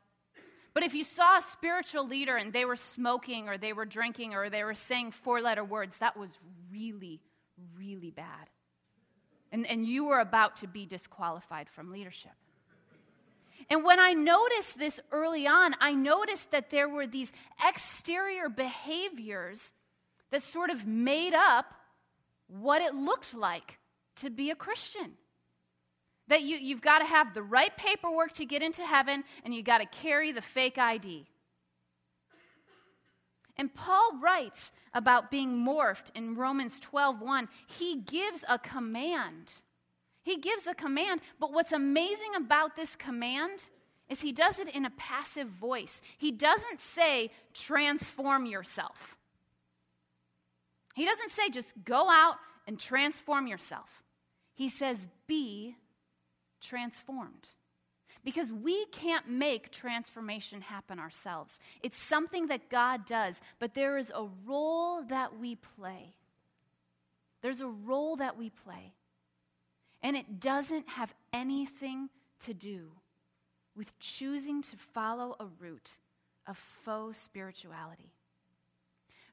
[0.73, 4.33] But if you saw a spiritual leader and they were smoking or they were drinking
[4.33, 6.37] or they were saying four letter words, that was
[6.71, 7.21] really,
[7.77, 8.49] really bad.
[9.51, 12.31] And, and you were about to be disqualified from leadership.
[13.69, 17.31] And when I noticed this early on, I noticed that there were these
[17.65, 19.71] exterior behaviors
[20.31, 21.73] that sort of made up
[22.47, 23.77] what it looked like
[24.17, 25.13] to be a Christian.
[26.33, 29.65] That you, you've got to have the right paperwork to get into heaven, and you've
[29.65, 31.27] got to carry the fake ID.
[33.55, 37.49] And Paul writes about being morphed in Romans 12:1.
[37.67, 39.61] He gives a command.
[40.23, 43.69] He gives a command, but what's amazing about this command
[44.09, 46.01] is he does it in a passive voice.
[46.17, 49.17] He doesn't say transform yourself.
[50.95, 54.01] He doesn't say just go out and transform yourself.
[54.55, 55.75] He says be
[56.63, 57.49] transformed.
[58.23, 61.59] Because we can't make transformation happen ourselves.
[61.81, 66.13] It's something that God does, but there is a role that we play.
[67.41, 68.93] There's a role that we play.
[70.01, 72.09] And it doesn't have anything
[72.41, 72.91] to do
[73.75, 75.97] with choosing to follow a route
[76.47, 78.13] of faux spirituality.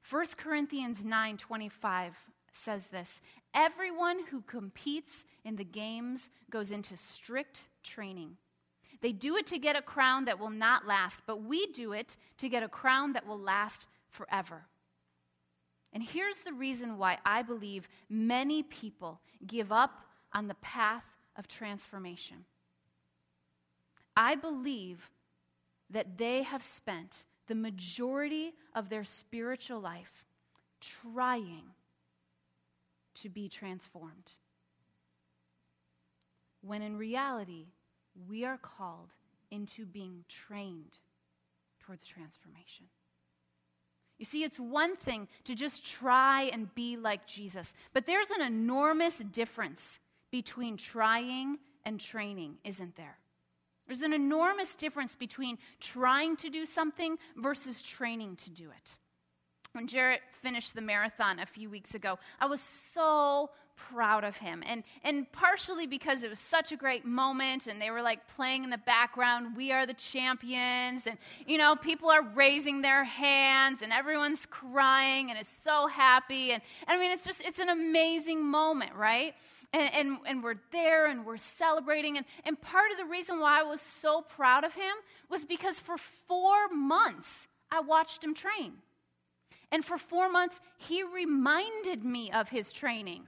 [0.09, 2.15] 1 Corinthians 9:25
[2.53, 3.21] says this,
[3.55, 8.37] everyone who competes in the games goes into strict training.
[9.01, 12.17] They do it to get a crown that will not last, but we do it
[12.39, 14.67] to get a crown that will last forever.
[15.93, 21.05] And here's the reason why I believe many people give up on the path
[21.37, 22.45] of transformation.
[24.17, 25.11] I believe
[25.89, 30.27] that they have spent the majority of their spiritual life
[30.81, 31.63] trying
[33.23, 34.33] to be transformed.
[36.63, 37.67] When in reality,
[38.29, 39.13] we are called
[39.51, 40.99] into being trained
[41.81, 42.87] towards transformation.
[44.19, 48.43] You see, it's one thing to just try and be like Jesus, but there's an
[48.43, 49.99] enormous difference
[50.31, 53.17] between trying and training, isn't there?
[53.87, 58.97] There's an enormous difference between trying to do something versus training to do it.
[59.73, 63.51] When Jarrett finished the marathon a few weeks ago, I was so
[63.89, 64.63] proud of him.
[64.67, 68.65] And, and partially because it was such a great moment and they were like playing
[68.65, 71.07] in the background, we are the champions.
[71.07, 76.53] And, you know, people are raising their hands and everyone's crying and is so happy.
[76.53, 79.35] And, and I mean, it's just, it's an amazing moment, right?
[79.73, 82.17] And, and, and we're there and we're celebrating.
[82.17, 84.95] And, and part of the reason why I was so proud of him
[85.31, 88.75] was because for four months, I watched him train.
[89.73, 93.25] And for four months, he reminded me of his training.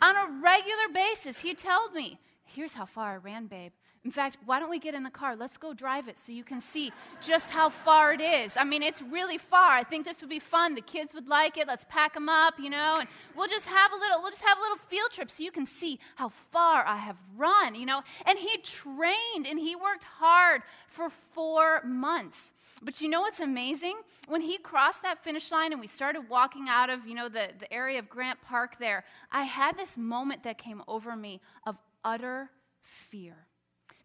[0.00, 3.72] On a regular basis, he told me, Here's how far I ran, babe.
[4.04, 5.34] In fact, why don't we get in the car?
[5.34, 8.54] Let's go drive it so you can see just how far it is.
[8.54, 9.72] I mean, it's really far.
[9.72, 10.74] I think this would be fun.
[10.74, 11.66] The kids would like it.
[11.66, 14.58] Let's pack them up, you know, and we'll just have a little we'll just have
[14.58, 18.02] a little field trip so you can see how far I have run, you know.
[18.26, 22.52] And he trained and he worked hard for 4 months.
[22.82, 23.96] But you know what's amazing?
[24.28, 27.48] When he crossed that finish line and we started walking out of, you know, the,
[27.58, 31.78] the area of Grant Park there, I had this moment that came over me of
[32.04, 32.50] utter
[32.82, 33.46] fear.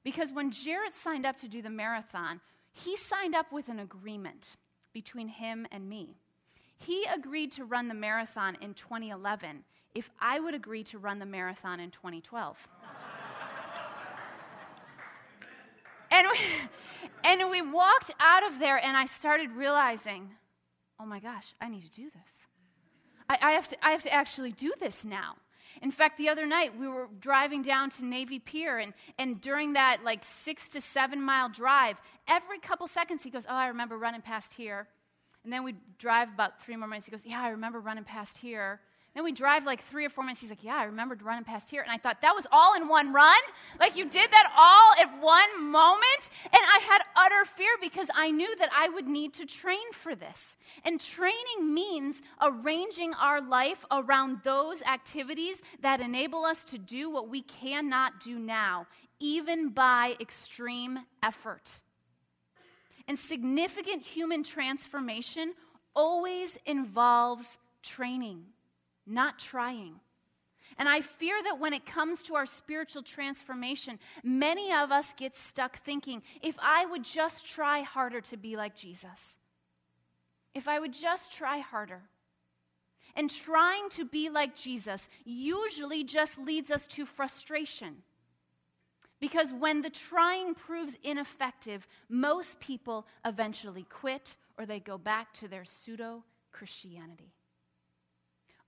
[0.03, 4.55] Because when Jarrett signed up to do the marathon, he signed up with an agreement
[4.93, 6.15] between him and me.
[6.77, 11.25] He agreed to run the marathon in 2011 if I would agree to run the
[11.25, 12.67] marathon in 2012.
[16.11, 16.39] and, we,
[17.23, 20.31] and we walked out of there, and I started realizing,
[20.99, 22.45] oh my gosh, I need to do this.
[23.27, 25.35] I, I, have, to, I have to actually do this now.
[25.81, 29.73] In fact, the other night we were driving down to Navy Pier, and, and during
[29.73, 33.97] that like six to seven mile drive, every couple seconds he goes, Oh, I remember
[33.97, 34.87] running past here.
[35.43, 37.05] And then we drive about three more minutes.
[37.05, 38.81] He goes, Yeah, I remember running past here.
[39.15, 40.41] Then we drive like three or four minutes.
[40.41, 41.81] He's like, Yeah, I remembered running past here.
[41.81, 43.39] And I thought, That was all in one run?
[43.79, 46.29] Like you did that all at one moment?
[46.45, 50.15] And I had utter fear because I knew that I would need to train for
[50.15, 50.55] this.
[50.85, 57.29] And training means arranging our life around those activities that enable us to do what
[57.29, 58.85] we cannot do now,
[59.19, 61.81] even by extreme effort.
[63.07, 65.55] And significant human transformation
[65.95, 68.45] always involves training
[69.09, 69.99] not trying.
[70.77, 75.35] And I fear that when it comes to our spiritual transformation, many of us get
[75.35, 79.37] stuck thinking, if I would just try harder to be like Jesus,
[80.53, 82.03] if I would just try harder.
[83.15, 88.03] And trying to be like Jesus usually just leads us to frustration.
[89.19, 95.47] Because when the trying proves ineffective, most people eventually quit or they go back to
[95.47, 97.33] their pseudo Christianity.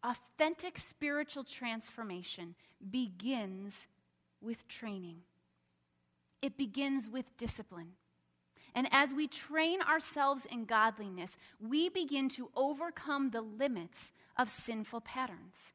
[0.04, 2.56] Authentic spiritual transformation
[2.90, 3.88] begins
[4.42, 5.18] with training,
[6.42, 7.94] it begins with discipline.
[8.74, 15.02] And as we train ourselves in godliness, we begin to overcome the limits of sinful
[15.02, 15.74] patterns.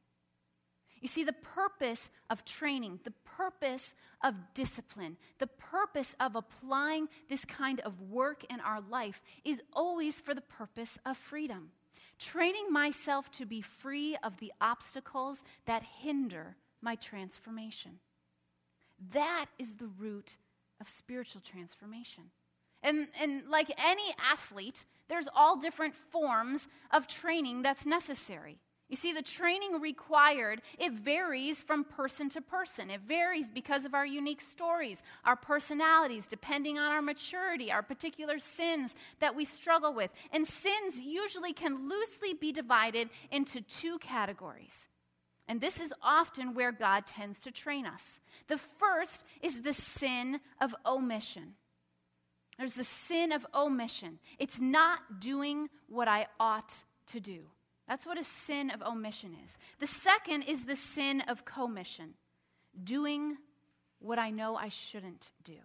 [1.03, 7.45] You see, the purpose of training, the purpose of discipline, the purpose of applying this
[7.45, 11.73] kind of work in our life is always for the purpose of freedom
[12.19, 17.99] training myself to be free of the obstacles that hinder my transformation.
[19.13, 20.37] That is the root
[20.81, 22.25] of spiritual transformation.
[22.83, 28.59] And, and like any athlete, there's all different forms of training that's necessary.
[28.89, 32.89] You see, the training required, it varies from person to person.
[32.89, 38.39] It varies because of our unique stories, our personalities, depending on our maturity, our particular
[38.39, 40.13] sins that we struggle with.
[40.33, 44.89] And sins usually can loosely be divided into two categories.
[45.49, 48.21] And this is often where God tends to train us.
[48.47, 51.55] The first is the sin of omission.
[52.57, 54.21] There's the sin of omission.
[54.39, 57.47] It's not doing what I ought to do.
[57.89, 59.59] That's what a sin of omission is.
[59.79, 62.15] The second is the sin of commission,
[62.83, 63.37] doing
[64.01, 65.59] what I know I shouldn't do.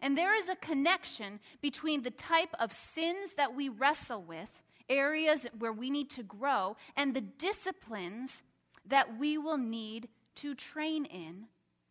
[0.00, 5.46] And there is a connection between the type of sins that we wrestle with, areas
[5.58, 8.42] where we need to grow, and the disciplines
[8.86, 11.46] that we will need to train in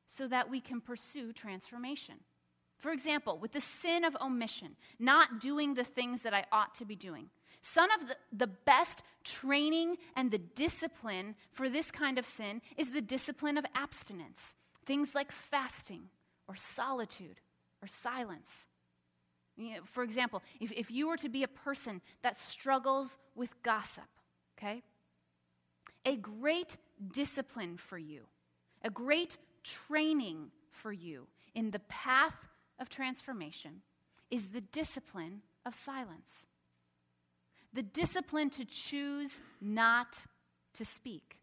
[0.06, 2.16] so that we can pursue transformation.
[2.78, 6.86] For example, with the sin of omission, not doing the things that I ought to
[6.86, 7.30] be doing.
[7.62, 12.92] Some of the, the best training and the discipline for this kind of sin is
[12.92, 14.54] the discipline of abstinence.
[14.86, 16.04] Things like fasting
[16.48, 17.42] or solitude
[17.82, 18.68] or silence.
[19.58, 23.62] You know, for example, if, if you were to be a person that struggles with
[23.64, 24.08] gossip,
[24.58, 24.84] okay,
[26.06, 26.78] a great
[27.12, 28.22] discipline for you,
[28.84, 32.38] a great training for you in the path
[32.80, 33.82] of transformation
[34.30, 36.46] is the discipline of silence
[37.74, 40.26] the discipline to choose not
[40.74, 41.38] to speak.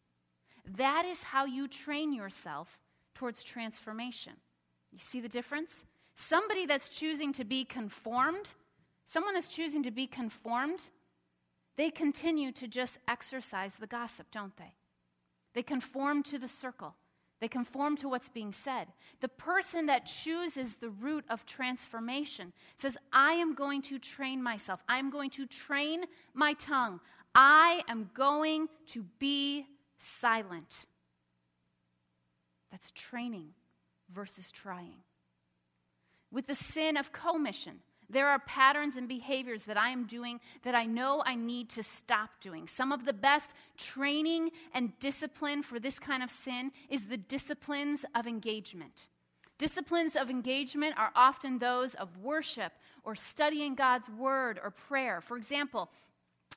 [0.76, 2.80] That is how you train yourself
[3.14, 4.32] towards transformation.
[4.90, 5.84] You see the difference?
[6.14, 8.54] Somebody that's choosing to be conformed,
[9.04, 10.90] someone that's choosing to be conformed,
[11.76, 14.74] they continue to just exercise the gossip, don't they?
[15.54, 16.96] They conform to the circle.
[17.44, 18.86] They conform to what's being said.
[19.20, 24.82] The person that chooses the route of transformation says, I am going to train myself.
[24.88, 27.00] I am going to train my tongue.
[27.34, 29.66] I am going to be
[29.98, 30.86] silent.
[32.70, 33.50] That's training
[34.10, 35.02] versus trying.
[36.32, 40.74] With the sin of commission, there are patterns and behaviors that I am doing that
[40.74, 42.66] I know I need to stop doing.
[42.66, 48.04] Some of the best training and discipline for this kind of sin is the disciplines
[48.14, 49.08] of engagement.
[49.56, 52.72] Disciplines of engagement are often those of worship
[53.04, 55.20] or studying God's word or prayer.
[55.20, 55.90] For example,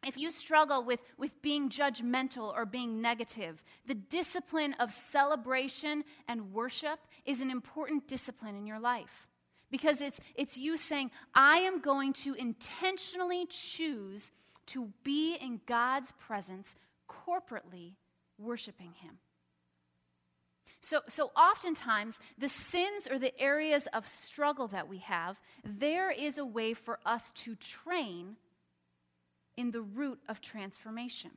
[0.06, 6.54] if you struggle with, with being judgmental or being negative, the discipline of celebration and
[6.54, 9.27] worship is an important discipline in your life
[9.72, 14.32] because it's, it's you saying, I am going to intentionally choose
[14.68, 16.76] to be in God's presence
[17.10, 17.94] corporately
[18.38, 19.20] worshiping Him.
[20.80, 26.38] So, so oftentimes, the sins or the areas of struggle that we have, there is
[26.38, 28.38] a way for us to train
[29.58, 31.32] in the route of transformation.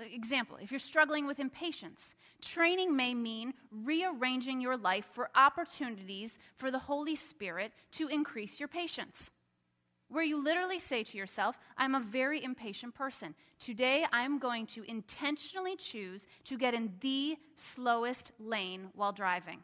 [0.00, 6.70] Example, if you're struggling with impatience, training may mean rearranging your life for opportunities for
[6.70, 9.30] the Holy Spirit to increase your patience.
[10.08, 13.34] Where you literally say to yourself, I'm a very impatient person.
[13.58, 19.58] Today I'm going to intentionally choose to get in the slowest lane while driving.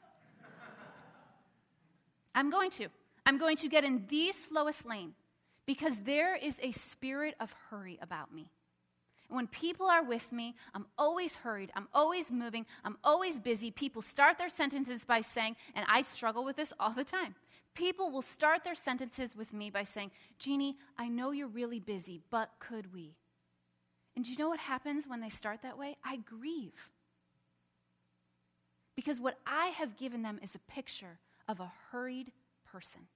[2.34, 2.88] I'm going to.
[3.24, 5.14] I'm going to get in the slowest lane
[5.66, 8.50] because there is a spirit of hurry about me.
[9.34, 13.72] When people are with me, I'm always hurried, I'm always moving, I'm always busy.
[13.72, 17.34] People start their sentences by saying, and I struggle with this all the time.
[17.74, 22.20] People will start their sentences with me by saying, Jeannie, I know you're really busy,
[22.30, 23.16] but could we?
[24.14, 25.96] And do you know what happens when they start that way?
[26.04, 26.90] I grieve.
[28.94, 31.18] Because what I have given them is a picture
[31.48, 32.30] of a hurried
[32.64, 33.08] person.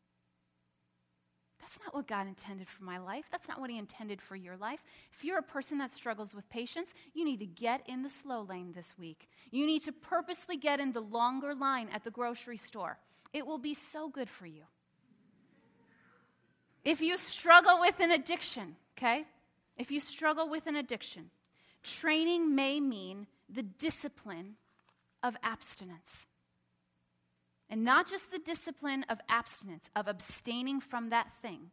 [1.68, 3.26] That's not what God intended for my life.
[3.30, 4.82] That's not what He intended for your life.
[5.12, 8.40] If you're a person that struggles with patience, you need to get in the slow
[8.40, 9.28] lane this week.
[9.50, 12.96] You need to purposely get in the longer line at the grocery store.
[13.34, 14.62] It will be so good for you.
[16.86, 19.26] If you struggle with an addiction, okay?
[19.76, 21.28] If you struggle with an addiction,
[21.82, 24.54] training may mean the discipline
[25.22, 26.26] of abstinence.
[27.70, 31.70] And not just the discipline of abstinence, of abstaining from that thing,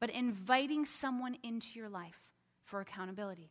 [0.00, 2.30] but inviting someone into your life
[2.62, 3.50] for accountability.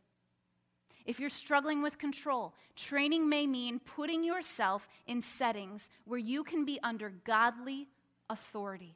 [1.04, 6.64] If you're struggling with control, training may mean putting yourself in settings where you can
[6.64, 7.88] be under godly
[8.30, 8.94] authority,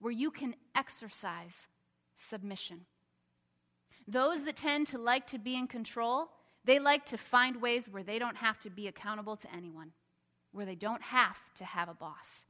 [0.00, 1.66] where you can exercise
[2.14, 2.86] submission.
[4.06, 6.30] Those that tend to like to be in control,
[6.64, 9.92] they like to find ways where they don't have to be accountable to anyone
[10.58, 12.44] where they don't have to have a boss.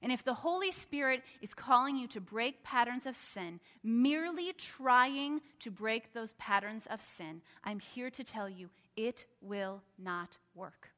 [0.00, 5.42] And if the Holy Spirit is calling you to break patterns of sin, merely trying
[5.60, 10.92] to break those patterns of sin, I'm here to tell you it will not work.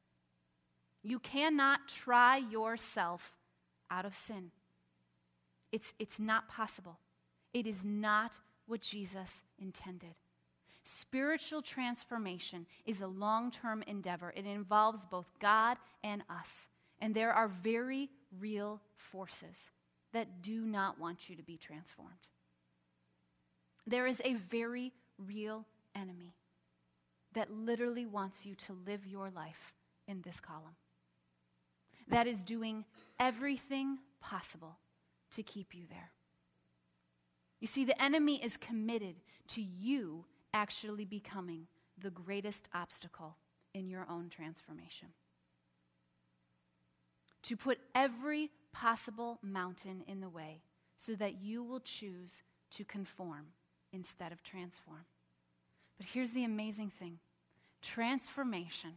[1.03, 3.35] You cannot try yourself
[3.89, 4.51] out of sin.
[5.73, 6.97] It's, it's not possible.
[7.53, 10.15] It is not what Jesus intended.
[10.83, 16.67] Spiritual transformation is a long term endeavor, it involves both God and us.
[16.99, 18.09] And there are very
[18.39, 19.71] real forces
[20.13, 22.11] that do not want you to be transformed.
[23.87, 25.65] There is a very real
[25.95, 26.35] enemy
[27.33, 29.73] that literally wants you to live your life
[30.07, 30.75] in this column,
[32.07, 32.85] that is doing
[33.19, 34.77] everything possible
[35.31, 36.11] to keep you there.
[37.59, 39.15] You see, the enemy is committed
[39.49, 43.37] to you actually becoming the greatest obstacle
[43.73, 45.09] in your own transformation.
[47.43, 50.61] To put every possible mountain in the way
[50.95, 53.47] so that you will choose to conform
[53.91, 55.05] instead of transform.
[55.97, 57.19] But here's the amazing thing
[57.81, 58.93] transformation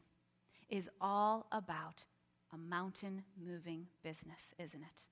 [0.69, 2.05] is all about
[2.53, 5.03] a mountain moving business, isn't it?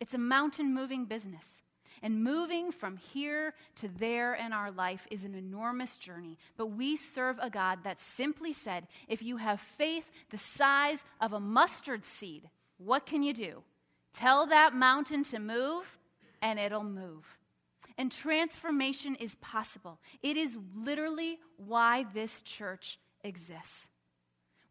[0.00, 1.62] It's a mountain moving business.
[2.02, 6.38] And moving from here to there in our life is an enormous journey.
[6.56, 11.32] But we serve a God that simply said, if you have faith the size of
[11.32, 13.62] a mustard seed, what can you do?
[14.12, 15.98] Tell that mountain to move,
[16.40, 17.38] and it'll move.
[17.96, 19.98] And transformation is possible.
[20.22, 23.88] It is literally why this church exists.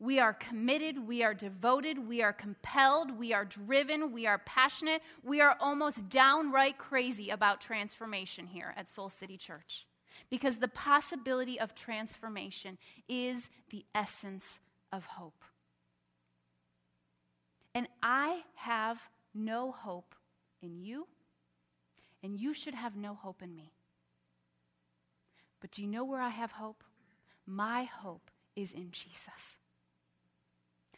[0.03, 5.01] We are committed, we are devoted, we are compelled, we are driven, we are passionate,
[5.23, 9.87] we are almost downright crazy about transformation here at Soul City Church.
[10.29, 12.77] Because the possibility of transformation
[13.07, 14.59] is the essence
[14.91, 15.41] of hope.
[17.73, 19.01] And I have
[19.33, 20.15] no hope
[20.61, 21.07] in you,
[22.21, 23.71] and you should have no hope in me.
[25.61, 26.83] But do you know where I have hope?
[27.47, 29.59] My hope is in Jesus.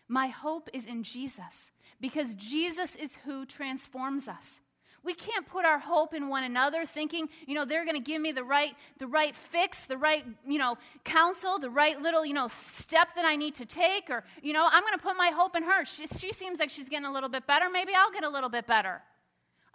[0.08, 4.60] My hope is in Jesus because Jesus is who transforms us.
[5.04, 8.20] We can't put our hope in one another thinking, you know, they're going to give
[8.20, 12.34] me the right the right fix, the right, you know, counsel, the right little, you
[12.34, 15.30] know, step that I need to take or, you know, I'm going to put my
[15.30, 15.86] hope in her.
[15.86, 18.50] She, she seems like she's getting a little bit better, maybe I'll get a little
[18.50, 19.04] bit better.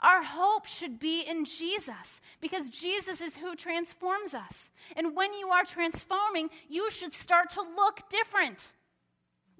[0.02, 4.70] Our hope should be in Jesus because Jesus is who transforms us.
[4.96, 8.72] And when you are transforming, you should start to look different.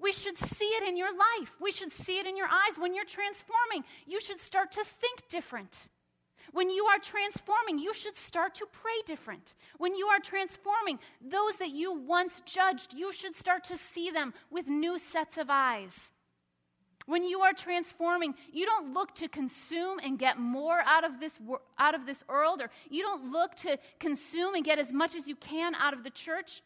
[0.01, 1.55] We should see it in your life.
[1.59, 2.79] We should see it in your eyes.
[2.79, 5.87] When you're transforming, you should start to think different.
[6.53, 9.53] When you are transforming, you should start to pray different.
[9.77, 14.33] When you are transforming, those that you once judged, you should start to see them
[14.49, 16.11] with new sets of eyes.
[17.05, 21.39] When you are transforming, you don't look to consume and get more out of this
[21.77, 25.27] out of this world or you don't look to consume and get as much as
[25.27, 26.61] you can out of the church.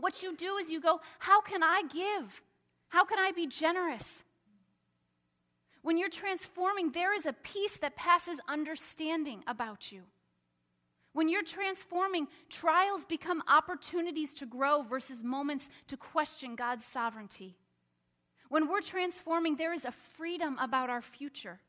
[0.00, 2.42] What you do is you go, How can I give?
[2.88, 4.24] How can I be generous?
[5.82, 10.02] When you're transforming, there is a peace that passes understanding about you.
[11.12, 17.56] When you're transforming, trials become opportunities to grow versus moments to question God's sovereignty.
[18.48, 21.60] When we're transforming, there is a freedom about our future.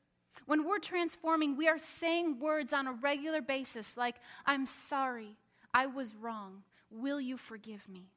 [0.45, 4.15] When we're transforming, we are saying words on a regular basis like,
[4.45, 5.37] I'm sorry,
[5.73, 6.63] I was wrong,
[6.93, 8.09] will you forgive me?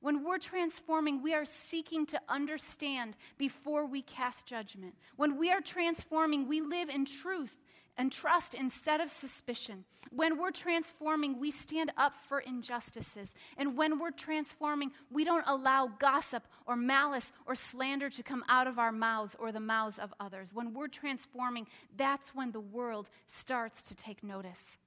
[0.00, 4.94] When we're transforming, we are seeking to understand before we cast judgment.
[5.16, 7.58] When we are transforming, we live in truth
[7.96, 9.84] and trust instead of suspicion.
[10.10, 13.34] When we're transforming, we stand up for injustices.
[13.56, 18.68] And when we're transforming, we don't allow gossip or malice or slander to come out
[18.68, 20.54] of our mouths or the mouths of others.
[20.54, 24.78] When we're transforming, that's when the world starts to take notice.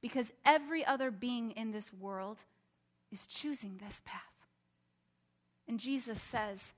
[0.00, 2.38] Because every other being in this world
[3.10, 4.22] is choosing this path.
[5.66, 6.72] And Jesus says,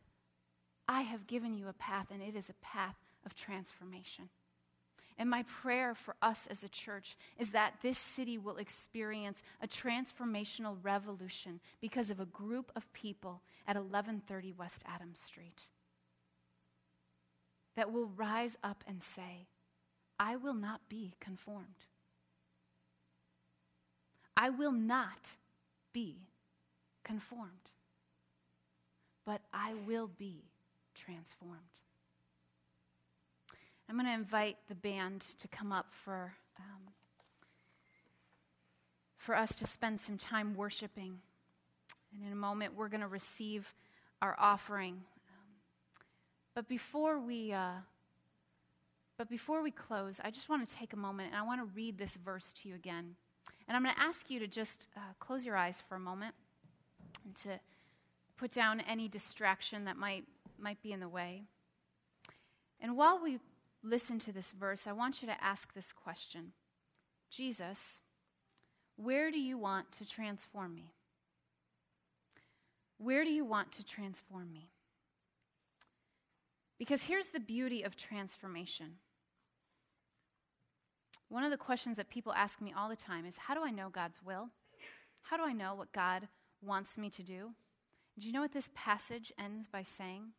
[0.89, 4.29] I have given you a path, and it is a path of transformation.
[5.19, 9.69] And my prayer for us as a church is that this city will experience a
[9.69, 15.67] transformational revolution because of a group of people at 1130 West Adams Street
[17.77, 19.47] that will rise up and say,
[20.19, 21.87] I will not be conformed.
[24.43, 25.37] I will not
[25.93, 26.17] be
[27.05, 27.73] conformed,
[29.27, 30.45] but I will be
[30.95, 31.59] transformed.
[33.87, 36.95] I'm going to invite the band to come up for, um,
[39.19, 41.19] for us to spend some time worshiping.
[42.15, 43.75] And in a moment, we're going to receive
[44.23, 44.95] our offering.
[44.95, 45.51] Um,
[46.55, 47.53] but before we.
[47.53, 47.83] Uh,
[49.19, 51.67] but before we close, I just want to take a moment and I want to
[51.77, 53.17] read this verse to you again.
[53.71, 56.35] And I'm going to ask you to just uh, close your eyes for a moment
[57.25, 57.61] and to
[58.37, 60.25] put down any distraction that might,
[60.59, 61.45] might be in the way.
[62.81, 63.39] And while we
[63.85, 66.51] listen to this verse, I want you to ask this question
[67.31, 68.01] Jesus,
[68.97, 70.91] where do you want to transform me?
[72.99, 74.71] Where do you want to transform me?
[76.77, 78.97] Because here's the beauty of transformation.
[81.31, 83.71] One of the questions that people ask me all the time is how do I
[83.71, 84.51] know God's will?
[85.23, 86.29] How do I know what God
[86.61, 87.51] wants me to do?
[88.19, 90.33] Do you know what this passage ends by saying?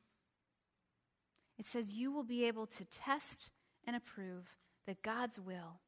[1.58, 3.52] It says, You will be able to test
[3.88, 4.50] and approve
[4.86, 5.80] that God's will,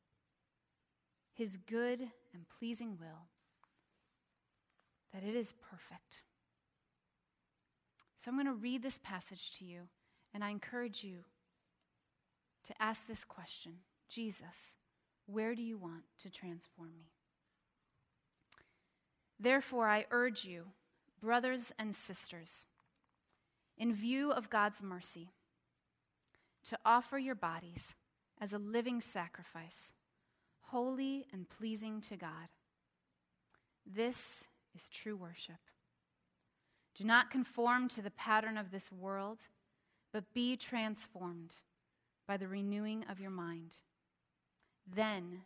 [1.33, 1.99] his good
[2.33, 3.27] and pleasing will,
[5.13, 6.21] that it is perfect.
[8.15, 9.89] So I'm going to read this passage to you,
[10.33, 11.25] and I encourage you
[12.65, 13.79] to ask this question
[14.09, 14.75] Jesus,
[15.25, 17.11] where do you want to transform me?
[19.39, 20.67] Therefore, I urge you,
[21.21, 22.65] brothers and sisters,
[23.77, 25.29] in view of God's mercy,
[26.65, 27.95] to offer your bodies
[28.39, 29.93] as a living sacrifice,
[30.61, 32.49] holy and pleasing to God.
[33.85, 35.59] This is true worship.
[36.95, 39.39] Do not conform to the pattern of this world,
[40.11, 41.55] but be transformed
[42.27, 43.77] by the renewing of your mind.
[44.87, 45.41] Then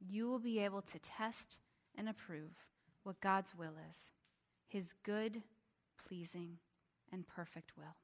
[0.00, 1.58] you will be able to test
[1.96, 2.66] and approve
[3.02, 4.12] what God's will is,
[4.68, 5.42] his good,
[6.06, 6.58] pleasing,
[7.12, 7.96] and perfect will.